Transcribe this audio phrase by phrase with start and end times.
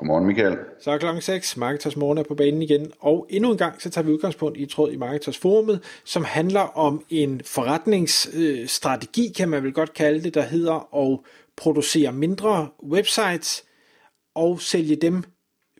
[0.00, 0.58] Godmorgen, Michael.
[0.80, 1.56] Så er klokken 6.
[1.56, 2.92] Marketers Morgen er på banen igen.
[3.00, 6.60] Og endnu en gang, så tager vi udgangspunkt i tråd i Marketers Forumet, som handler
[6.60, 11.18] om en forretningsstrategi, kan man vel godt kalde det, der hedder at
[11.56, 13.64] producere mindre websites
[14.34, 15.22] og sælge dem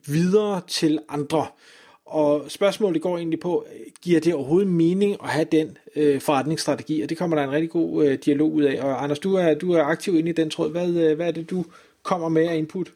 [0.07, 1.47] videre til andre.
[2.07, 3.67] Og spørgsmålet går egentlig på,
[4.03, 7.01] giver det overhovedet mening at have den øh, forretningsstrategi?
[7.01, 8.83] Og det kommer der en rigtig god øh, dialog ud af.
[8.83, 10.71] Og Anders, du er, du er aktiv inde i den tråd.
[10.71, 11.65] Hvad, øh, hvad er det, du
[12.03, 12.93] kommer med af input?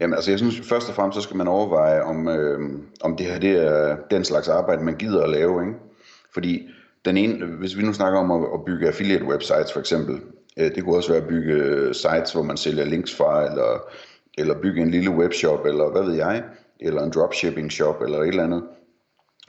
[0.00, 2.60] Jamen altså jeg synes først og fremmest så skal man overveje om, øh,
[3.02, 5.78] om det her det er den slags arbejde man gider at lave, ikke?
[6.34, 6.68] Fordi
[7.04, 10.20] den ene, hvis vi nu snakker om at, at bygge affiliate websites for eksempel,
[10.56, 13.80] øh, det kunne også være at bygge sites, hvor man sælger links fra, eller,
[14.38, 16.44] eller bygge en lille webshop, eller hvad ved jeg,
[16.80, 18.62] eller en dropshipping shop, eller et eller andet.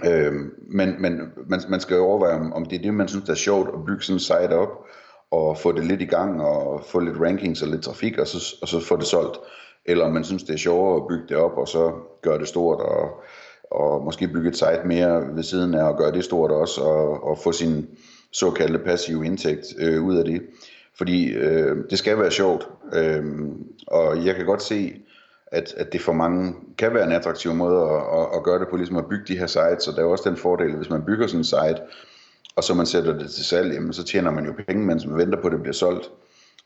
[0.06, 0.34] Øh,
[0.70, 3.70] men men man, man skal overveje, om, om det er det, man synes er sjovt
[3.74, 4.86] at bygge sådan en site op,
[5.32, 8.56] og få det lidt i gang, og få lidt rankings og lidt trafik, og så,
[8.62, 9.38] og så få det solgt
[9.88, 12.48] eller om man synes, det er sjovere at bygge det op, og så gøre det
[12.48, 13.24] stort, og,
[13.72, 17.24] og måske bygge et site mere ved siden af, og gøre det stort også, og,
[17.24, 17.88] og få sin
[18.32, 20.42] såkaldte passive indtægt øh, ud af det.
[20.98, 23.26] Fordi øh, det skal være sjovt, øh,
[23.88, 24.94] og jeg kan godt se,
[25.52, 28.68] at, at det for mange kan være en attraktiv måde at, at, at gøre det
[28.68, 31.06] på, ligesom at bygge de her sites, og der er også den fordel, hvis man
[31.06, 31.82] bygger sådan en site,
[32.56, 35.18] og så man sætter det til salg, jamen, så tjener man jo penge, mens man
[35.18, 36.12] venter på, at det bliver solgt.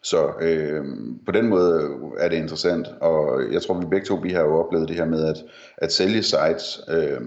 [0.04, 0.86] Så øh,
[1.26, 4.56] på den måde er det interessant, og jeg tror, vi begge to vi har jo
[4.56, 5.38] oplevet det her med at,
[5.78, 6.82] at sælge sites.
[6.90, 7.22] Øh,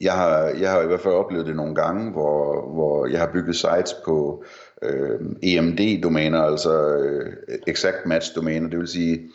[0.00, 3.30] jeg, har, jeg har i hvert fald oplevet det nogle gange, hvor, hvor jeg har
[3.32, 4.44] bygget sites på
[4.82, 7.32] øh, EMD-domæner, altså øh,
[7.66, 9.30] exact match-domæner, det vil sige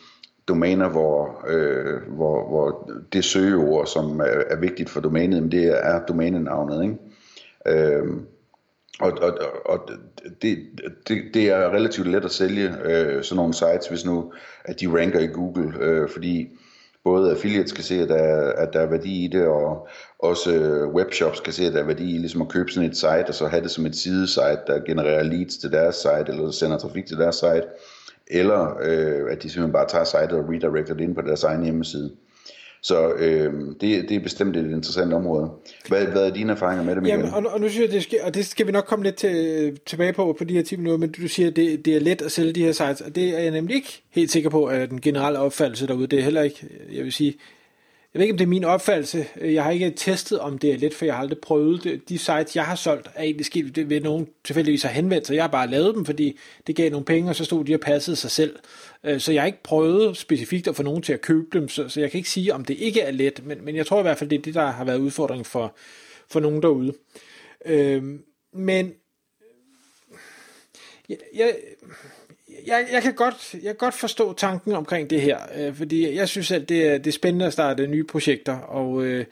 [0.48, 6.06] domæner, hvor, øh, hvor, hvor det søgeord, som er, er vigtigt for domænet, det er
[6.06, 6.84] domænenavnet.
[6.84, 7.96] Ikke?
[7.96, 8.08] Øh,
[9.00, 9.90] og, og, og
[10.42, 10.58] det,
[11.08, 14.34] det, det er relativt let at sælge øh, sådan nogle sites, hvis nu
[14.66, 16.50] at de ranker i Google, øh, fordi
[17.04, 19.88] både affiliates skal se, at der, at der er værdi i det, og
[20.20, 22.98] også øh, webshops kan se, at der er værdi i ligesom at købe sådan et
[22.98, 26.52] site, og så have det som et sidesite, der genererer leads til deres site, eller
[26.52, 27.64] sender trafik til deres site,
[28.28, 31.64] eller øh, at de simpelthen bare tager sitet og redirecter det ind på deres egen
[31.64, 32.12] hjemmeside.
[32.82, 35.50] Så øh, det, det er bestemt et interessant område.
[35.88, 37.26] Hvad, hvad er dine erfaringer med det, Michael?
[37.26, 39.16] Jamen, og, og nu synes jeg, det skal, og det skal vi nok komme lidt
[39.16, 42.00] til, tilbage på på de her 10 minutter, men du siger, at det, det er
[42.00, 44.66] let at sælge de her sites, og det er jeg nemlig ikke helt sikker på,
[44.66, 47.38] at den generelle opfattelse derude, det er heller ikke, jeg vil sige,
[48.14, 49.28] jeg ved ikke, om det er min opfattelse.
[49.42, 52.10] Jeg har ikke testet, om det er let, for jeg har aldrig prøvet det.
[52.10, 55.36] De sites, jeg har solgt, er egentlig sket ved nogen tilfældigvis har henvendt sig.
[55.36, 57.80] Jeg har bare lavet dem, fordi det gav nogle penge, og så stod de og
[57.80, 58.56] passede sig selv.
[59.04, 61.90] Øh, så jeg har ikke prøvet specifikt at få nogen til at købe dem, så,
[61.90, 64.02] så jeg kan ikke sige, om det ikke er let, men, men jeg tror i
[64.02, 65.76] hvert fald, det er det, der har været udfordring for,
[66.30, 66.94] for nogen derude.
[67.66, 68.04] Øh,
[68.54, 68.94] men
[71.10, 71.56] jeg, jeg,
[72.68, 76.30] jeg, jeg, kan godt, jeg kan godt forstå tanken omkring det her, øh, fordi jeg
[76.30, 79.26] synes selv, det er, det er spændende at starte nye projekter, og øh,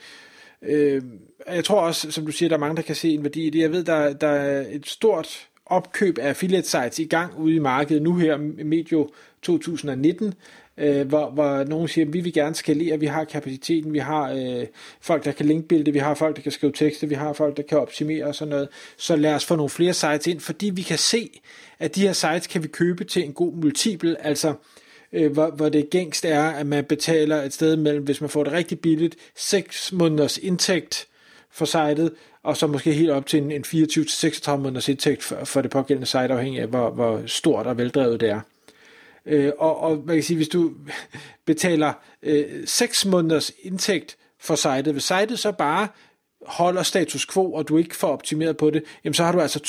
[0.62, 1.02] øh,
[1.48, 3.50] jeg tror også, som du siger, der er mange, der kan se en værdi i
[3.50, 3.60] det.
[3.60, 7.60] Jeg ved, der, der er et stort opkøb af affiliate sites i gang ude i
[7.60, 9.10] markedet nu her medio
[9.46, 10.34] 2019,
[10.78, 14.32] øh, hvor, hvor nogen siger, at vi vil gerne skalere, vi har kapaciteten, vi har
[14.32, 14.66] øh,
[15.02, 17.64] folk, der kan linkbilde, vi har folk, der kan skrive tekster, vi har folk, der
[17.64, 18.68] kan optimere og sådan noget.
[18.98, 21.30] Så lad os få nogle flere sites ind, fordi vi kan se,
[21.80, 24.54] at de her sites kan vi købe til en god multiple, altså
[25.14, 28.44] øh, hvor, hvor det gængst er, at man betaler et sted mellem, hvis man får
[28.44, 31.08] det rigtig billigt, 6 måneders indtægt
[31.52, 32.12] for sitet,
[32.44, 36.08] og så måske helt op til en, en 24-36 måneders indtægt for, for det pågældende
[36.08, 38.42] site, afhængig af, hvor, hvor stort og veldrevet det er.
[39.26, 40.74] Øh, og, og man kan sige, hvis du
[41.46, 41.94] betaler
[42.24, 45.88] øh, 6 måneders indtægt for sitet, hvis sitet så bare
[46.46, 49.60] holder status quo, og du ikke får optimeret på det, jamen så har du altså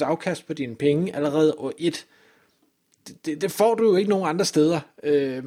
[0.00, 2.06] 200% afkast på dine penge allerede og et.
[3.08, 4.80] Det, det, det får du jo ikke nogen andre steder.
[5.02, 5.44] Øh,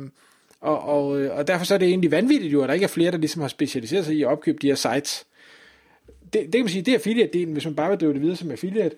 [0.61, 2.87] og, og, øh, og derfor så er det egentlig vanvittigt jo, at der ikke er
[2.87, 5.25] flere, der ligesom har specialiseret sig i at opkøbe de her sites.
[6.33, 8.35] Det, det kan man sige, det er affiliate-delen, hvis man bare vil drive det videre
[8.35, 8.95] som affiliate.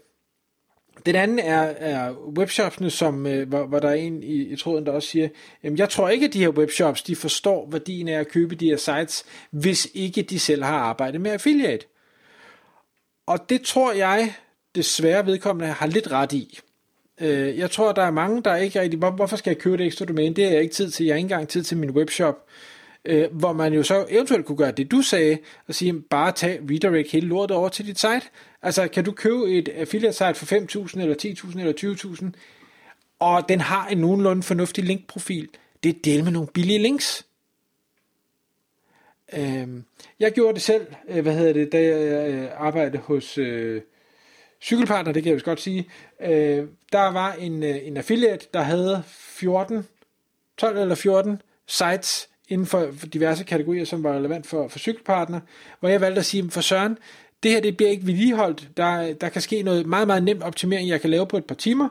[1.06, 4.86] Den anden er, er webshopsene, som, øh, hvor, hvor der er en i, i tråden,
[4.86, 5.30] der også siger,
[5.64, 8.66] jamen, jeg tror ikke, at de her webshops, de forstår værdien af at købe de
[8.66, 11.86] her sites, hvis ikke de selv har arbejdet med affiliate.
[13.28, 14.34] Og det tror jeg,
[14.76, 16.60] desværre vedkommende, har lidt ret i.
[17.22, 20.06] Øh, jeg tror, der er mange, der ikke rigtig, hvorfor skal jeg købe det ekstra
[20.06, 20.36] domæne?
[20.36, 21.06] Det har jeg ikke tid til.
[21.06, 22.46] Jeg har ikke engang tid til min webshop
[23.06, 25.38] øh, hvor man jo så eventuelt kunne gøre det, du sagde,
[25.68, 28.22] og sige, bare tag redirect hele lortet over til dit site.
[28.62, 32.40] Altså, kan du købe et affiliate site for 5.000 eller 10.000 eller 20.000,
[33.20, 35.50] og den har en nogenlunde fornuftig linkprofil.
[35.84, 37.26] Det er del med nogle billige links.
[39.34, 39.68] Øh,
[40.20, 43.82] jeg gjorde det selv, øh, hvad hedder det, da jeg øh, arbejdede hos øh,
[44.62, 45.90] Cykelpartner, det kan jeg vist godt sige.
[46.22, 49.88] Øh, der var en, øh, en affiliate, der havde 14,
[50.58, 55.40] 12 eller 14 sites inden for, diverse kategorier, som var relevant for, for cykelpartner,
[55.80, 56.98] hvor jeg valgte at sige, for Søren,
[57.44, 58.70] det her det bliver ikke vedligeholdt.
[58.78, 61.56] Der, der kan ske noget meget, meget nemt optimering, jeg kan lave på et par
[61.56, 61.90] timer,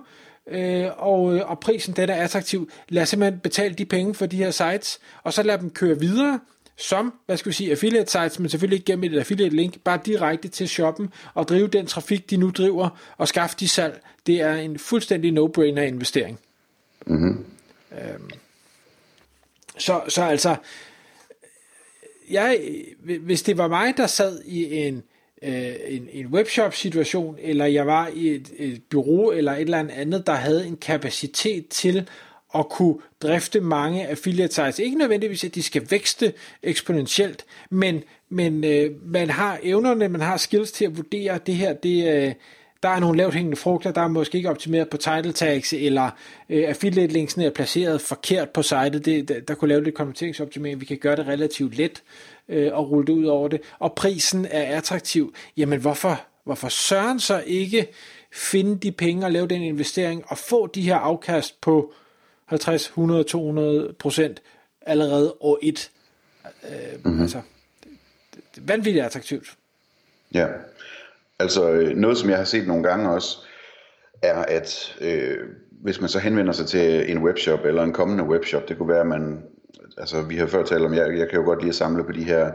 [0.50, 2.70] øh, og, og prisen den er attraktiv.
[2.88, 6.40] Lad simpelthen betale de penge for de her sites, og så lad dem køre videre,
[6.76, 9.98] som, hvad skal vi sige, affiliate sites, men selvfølgelig ikke gennem et affiliate link, bare
[10.06, 14.00] direkte til shoppen og drive den trafik, de nu driver, og skaffe de salg.
[14.26, 16.38] Det er en fuldstændig no-brainer investering.
[17.06, 17.44] Mm-hmm.
[17.92, 18.30] Øhm,
[19.78, 20.56] så, så altså,
[22.30, 22.60] jeg,
[23.20, 25.02] hvis det var mig, der sad i en,
[25.42, 30.26] øh, en, en webshop-situation, eller jeg var i et, et bureau eller et eller andet,
[30.26, 32.08] der havde en kapacitet til
[32.54, 34.78] at kunne drifte mange affiliate sites.
[34.78, 36.32] Ikke nødvendigvis, at de skal vækste
[36.62, 41.72] eksponentielt, men, men øh, man har evnerne, man har skills til at vurdere det her,
[41.72, 42.34] det, øh,
[42.84, 46.10] der er nogle lavt hængende frugter, der er måske ikke optimeret på title tags, eller
[46.48, 50.80] øh, affiliate linksene er placeret forkert på sitet, det, der, der kunne lave lidt konverteringsoptimering,
[50.80, 52.02] vi kan gøre det relativt let
[52.48, 57.20] øh, og rulle det ud over det, og prisen er attraktiv, jamen hvorfor, hvorfor søren
[57.20, 57.86] så ikke
[58.32, 61.92] finde de penge og lave den investering og få de her afkast på
[62.46, 64.42] 50, 100, 200 procent
[64.80, 65.90] allerede år 1.
[66.44, 66.70] Øh,
[67.04, 67.22] mm-hmm.
[67.22, 67.40] Altså,
[67.84, 67.90] det,
[68.54, 69.54] det, vanvittigt attraktivt.
[70.34, 70.46] Ja,
[71.44, 73.38] altså øh, noget som jeg har set nogle gange også,
[74.22, 75.38] er at øh,
[75.82, 79.00] hvis man så henvender sig til en webshop eller en kommende webshop, det kunne være,
[79.00, 79.42] at man,
[79.98, 82.12] altså vi har før talt om, jeg, jeg kan jo godt lide at samle på
[82.12, 82.52] de her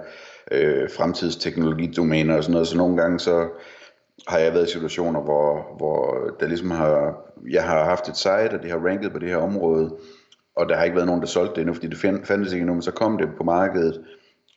[0.51, 3.47] øh, fremtidsteknologidomæner og sådan noget, så nogle gange så
[4.27, 7.18] har jeg været i situationer, hvor, hvor der ligesom har,
[7.50, 9.95] jeg har haft et site, og det har ranket på det her område,
[10.56, 11.97] og der har ikke været nogen, der solgte det endnu, fordi det
[12.27, 14.01] fandtes ikke endnu, men så kom det på markedet,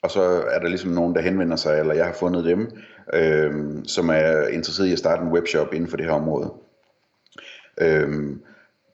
[0.02, 2.70] og så er der ligesom nogen, der henvender sig, eller jeg har fundet dem,
[3.14, 3.52] øh,
[3.84, 6.52] som er interesseret i at starte en webshop inden for det her område.
[7.80, 8.36] Øh,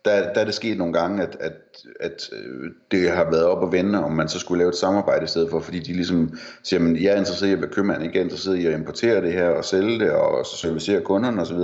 [0.04, 1.52] der, der er det sket nogle gange, at, at,
[2.00, 5.24] at øh, det har været op at vende, om man så skulle lave et samarbejde
[5.24, 8.02] i stedet for, fordi de ligesom siger, at jeg er interesseret i at være købmand,
[8.02, 11.58] ikke er interesseret i at importere det her og sælge det og servicere kunderne osv.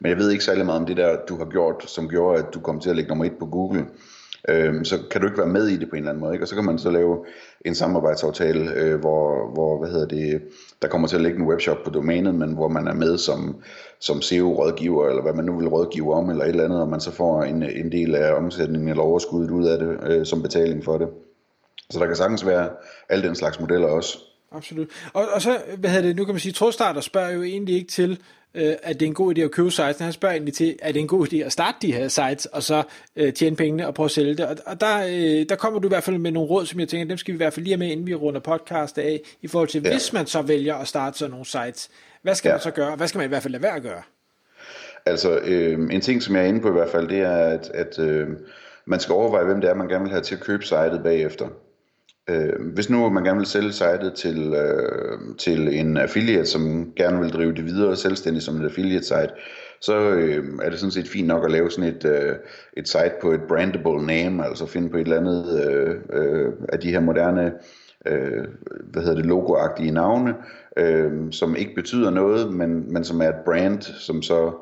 [0.00, 2.54] Men jeg ved ikke særlig meget om det der, du har gjort, som gjorde, at
[2.54, 3.86] du kom til at ligge nummer et på Google øh,
[4.48, 6.32] Øhm, så kan du ikke være med i det på en eller anden måde.
[6.32, 6.44] Ikke?
[6.44, 7.24] Og så kan man så lave
[7.64, 10.42] en samarbejdsaftale, øh, hvor, hvor hvad hedder det,
[10.82, 13.62] der kommer til at ligge en webshop på domænet, men hvor man er med som,
[14.00, 17.00] som SEO-rådgiver, eller hvad man nu vil rådgive om, eller et eller andet, og man
[17.00, 20.84] så får en, en del af omsætningen eller overskuddet ud af det, øh, som betaling
[20.84, 21.08] for det.
[21.90, 22.68] Så der kan sagtens være
[23.08, 24.29] alle den slags modeller også.
[24.52, 24.88] Absolut.
[25.12, 27.88] Og, og så, hvad hedder det, nu kan man sige, Trådstarter spørger jo egentlig ikke
[27.88, 28.18] til,
[28.54, 29.98] øh, at det er en god idé at købe sites.
[29.98, 32.46] Han spørger egentlig til, at det er en god idé at starte de her sites,
[32.46, 32.82] og så
[33.16, 34.46] øh, tjene pengene og prøve at sælge det.
[34.46, 36.88] Og, og der, øh, der kommer du i hvert fald med nogle råd, som jeg
[36.88, 39.20] tænker, dem skal vi i hvert fald lige have med, inden vi runder podcast af,
[39.42, 39.90] i forhold til, ja.
[39.90, 41.90] hvis man så vælger at starte sådan nogle sites.
[42.22, 42.54] Hvad skal ja.
[42.54, 42.96] man så gøre?
[42.96, 44.02] Hvad skal man i hvert fald lade være at gøre?
[45.06, 47.70] Altså, øh, en ting, som jeg er inde på i hvert fald, det er, at,
[47.74, 48.28] at øh,
[48.86, 51.48] man skal overveje, hvem det er, man gerne vil have til at købe sitet bagefter.
[52.30, 57.20] Øh, hvis nu man gerne vil sælge sitet til, øh, til en affiliate, som gerne
[57.20, 59.30] vil drive det videre selvstændigt som et affiliate site,
[59.80, 62.36] så øh, er det sådan set fint nok at lave sådan et, øh,
[62.76, 66.80] et site på et brandable name, altså finde på et eller andet øh, øh, af
[66.80, 67.52] de her moderne
[68.06, 68.44] øh,
[68.92, 70.34] hvad hedder det, logoagtige navne,
[70.76, 74.52] øh, som ikke betyder noget, men, men som er et brand, som så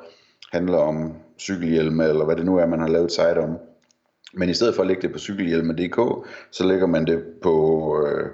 [0.52, 3.58] handler om cykelhjelme, eller hvad det nu er, man har lavet et site om.
[4.34, 8.30] Men i stedet for at lægge det på cykelhjelme.dk, så lægger man det på øh,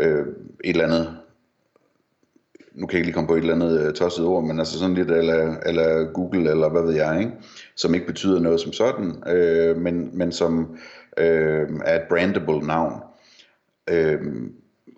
[0.00, 0.26] øh,
[0.64, 1.16] et eller andet,
[2.72, 4.78] nu kan jeg ikke lige komme på et eller andet øh, tosset ord, men altså
[4.78, 7.32] sådan lidt eller, eller Google, eller hvad ved jeg, ikke?
[7.76, 10.78] som ikke betyder noget som sådan, øh, men, men som
[11.18, 13.02] øh, er et brandable navn.
[13.90, 14.20] Øh,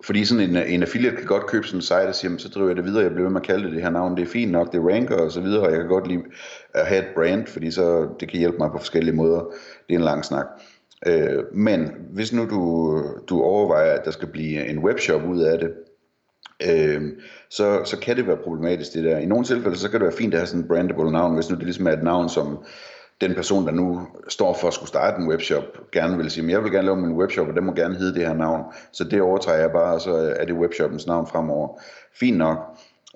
[0.05, 2.67] fordi sådan en, en affiliate kan godt købe sådan en site og sige, så driver
[2.67, 4.31] jeg det videre, jeg bliver ved med at kalde det det her navn, det er
[4.31, 6.23] fint nok, det ranker og så videre, og jeg kan godt lide
[6.73, 9.39] at have et brand, fordi så det kan hjælpe mig på forskellige måder.
[9.87, 10.45] Det er en lang snak.
[11.07, 15.59] Øh, men hvis nu du, du overvejer, at der skal blive en webshop ud af
[15.59, 15.73] det,
[16.69, 17.01] øh,
[17.49, 19.17] så, så kan det være problematisk det der.
[19.17, 21.49] I nogle tilfælde, så kan det være fint at have sådan et brandable navn, hvis
[21.49, 22.63] nu det ligesom er et navn, som
[23.21, 26.49] den person, der nu står for at skulle starte en webshop, gerne vil sige, men
[26.49, 28.63] jeg vil gerne lave min webshop, og den må gerne hedde det her navn.
[28.91, 31.79] Så det overtager jeg bare, og så er det webshoppens navn fremover.
[32.19, 32.57] Fint nok.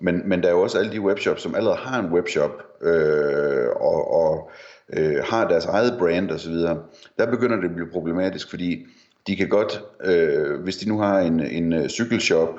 [0.01, 3.67] Men, men der er jo også alle de webshops, som allerede har en webshop, øh,
[3.75, 4.49] og, og
[4.93, 6.53] øh, har deres eget brand osv.,
[7.17, 8.85] der begynder det at blive problematisk, fordi
[9.27, 12.49] de kan godt, øh, hvis de nu har en, en øh, cykelshop,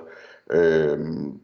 [0.50, 0.98] øh,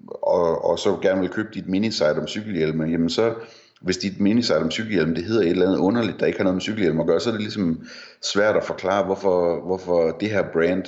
[0.09, 3.35] og, og så gerne vil købe dit minisite om cykelhjelme, jamen så
[3.83, 6.55] hvis dit minisite om cykelhjelm, det hedder et eller andet underligt, der ikke har noget
[6.55, 7.87] med cykelhjelm at gøre, så er det ligesom
[8.23, 10.85] svært at forklare, hvorfor, hvorfor det her brand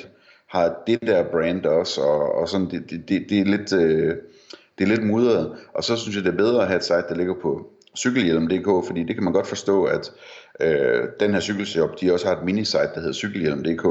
[0.50, 3.72] har det der brand også, og, og sådan, det, det, det, det er lidt...
[3.72, 4.16] Øh,
[4.78, 7.04] det er lidt mudret, og så synes jeg, det er bedre at have et site,
[7.08, 10.12] der ligger på cykelhjelm.dk, fordi det kan man godt forstå, at
[10.60, 13.84] øh, den her cykelshop, de også har et minisite, der hedder cykelhjelm.dk,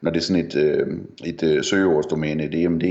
[0.00, 0.86] når det er sådan et, øh,
[1.24, 2.82] et øh, søgeordsdomæne, et EMD.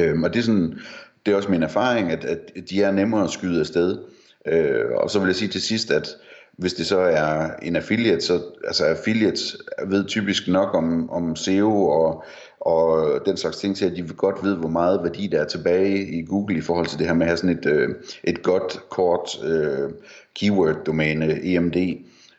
[0.00, 0.78] Øh, og det er, sådan,
[1.26, 3.98] det er også min erfaring, at, at de er nemmere at skyde afsted.
[4.46, 6.16] Øh, og så vil jeg sige til sidst, at
[6.60, 9.56] hvis det så er en affiliate, så altså affiliates
[9.86, 12.24] ved typisk nok om, om SEO og,
[12.60, 15.98] og den slags ting til, at de godt ved, hvor meget værdi der er tilbage
[15.98, 17.88] i Google i forhold til det her med at have sådan et, øh,
[18.24, 19.90] et godt, kort øh,
[20.34, 21.76] keyword-domæne, EMD.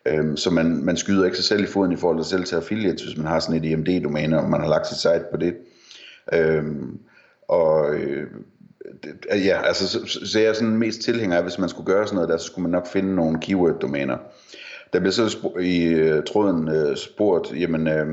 [0.06, 2.56] Øh, så man, man skyder ikke sig selv i foden i forhold til selv til
[2.56, 5.54] affiliates, hvis man har sådan et EMD-domæne, og man har lagt sit site på det.
[6.34, 6.64] Øh,
[7.48, 8.28] og øh,
[9.08, 12.08] Øh, ja, altså, så, så jeg er sådan mest tilhænger af, hvis man skulle gøre
[12.08, 14.18] sådan noget der, så skulle man nok finde nogle keyword-domæner.
[14.94, 18.08] Der bliver så i øh, tråden øh, spurgt, jamen, øh,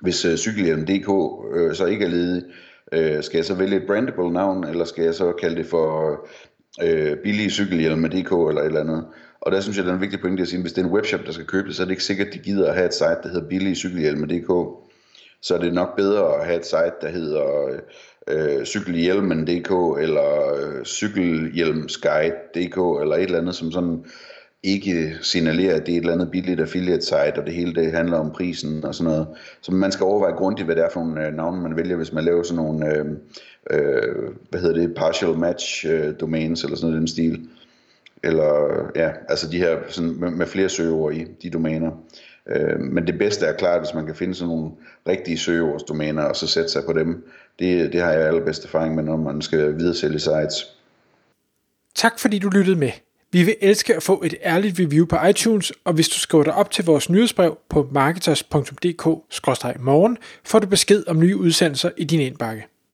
[0.00, 1.08] hvis øh, cykelhjelm.dk
[1.56, 2.42] øh, så ikke er ledig,
[2.92, 6.18] øh, skal jeg så vælge et brandable navn, eller skal jeg så kalde det for
[6.82, 9.04] øh, billige cykelhjelm.dk eller et eller andet?
[9.40, 10.86] Og der synes jeg, det er en vigtig pointe at sige, at hvis det er
[10.86, 12.74] en webshop, der skal købe det, så er det ikke sikkert, at de gider at
[12.74, 13.76] have et site, der hedder billige
[15.42, 17.68] så er det nok bedre at have et site, der hedder
[18.28, 19.70] øh, cykelhjelmen.dk
[20.02, 24.04] eller øh, cykelhjelmsguide.dk eller et eller andet, som sådan
[24.62, 27.92] ikke signalerer, at det er et eller andet billigt affiliate site, og det hele det
[27.92, 29.26] handler om prisen og sådan noget.
[29.62, 32.12] Så man skal overveje grundigt, hvad det er for nogle øh, navne, man vælger, hvis
[32.12, 33.04] man laver sådan nogle, øh,
[33.70, 37.48] øh, hvad hedder det, partial match øh, domains, eller sådan noget den stil.
[38.24, 41.90] Eller, ja, altså de her sådan, med, med flere søgeord i, de domæner.
[42.48, 44.70] Øh, men det bedste er klart, hvis man kan finde sådan nogle
[45.08, 47.26] rigtige søgeordsdomæner, og så sætte sig på dem.
[47.58, 50.76] Det, det har jeg allerbedst erfaring med, når man skal videre sælge sites.
[51.94, 52.90] Tak fordi du lyttede med.
[53.32, 56.54] Vi vil elske at få et ærligt review på iTunes, og hvis du skriver dig
[56.54, 62.66] op til vores nyhedsbrev på marketers.dk-morgen, får du besked om nye udsendelser i din indbakke.